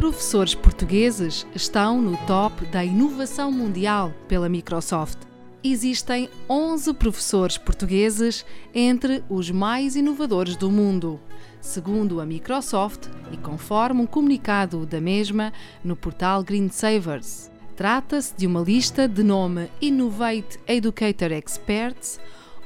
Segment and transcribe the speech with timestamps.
[0.00, 5.18] Professores portugueses estão no top da inovação mundial pela Microsoft.
[5.62, 11.20] Existem 11 professores portugueses entre os mais inovadores do mundo,
[11.60, 15.52] segundo a Microsoft e conforme um comunicado da mesma
[15.84, 17.50] no portal Green Savers.
[17.76, 22.18] Trata-se de uma lista de nome Innovate Educator Experts,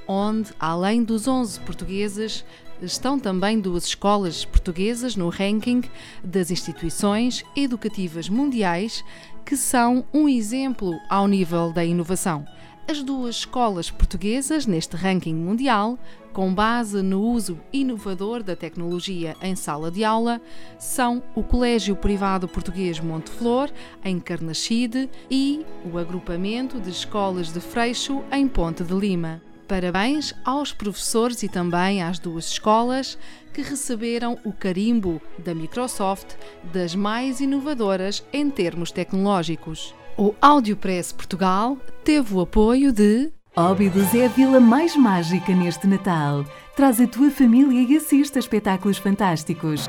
[0.07, 2.45] onde, além dos 11 portugueses,
[2.83, 5.83] estão também duas escolas portuguesas no ranking
[6.23, 9.05] das instituições educativas mundiais
[9.45, 12.47] que são um exemplo ao nível da inovação.
[12.87, 15.99] As duas escolas portuguesas neste ranking mundial,
[16.35, 20.41] com base no uso inovador da tecnologia em sala de aula,
[20.79, 23.71] são o Colégio Privado Português Monte Flor,
[24.05, 29.41] em Carnaxide, e o Agrupamento de Escolas de Freixo, em Ponte de Lima.
[29.75, 33.19] Parabéns aos professores e também às duas escolas
[33.53, 36.37] que receberam o carimbo da Microsoft
[36.73, 39.93] das mais inovadoras em termos tecnológicos.
[40.17, 46.45] O Audiopress Portugal teve o apoio de Óbidos é a vila mais mágica neste Natal.
[46.77, 49.89] Traz a tua família e assiste a espetáculos fantásticos.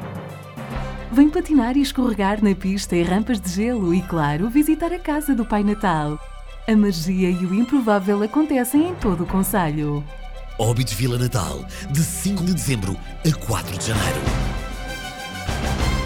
[1.11, 5.35] Vem patinar e escorregar na pista e rampas de gelo e, claro, visitar a casa
[5.35, 6.19] do Pai Natal.
[6.67, 10.03] A magia e o improvável acontecem em todo o Conselho.
[10.57, 14.19] Óbidos Vila Natal, de 5 de dezembro a 4 de janeiro.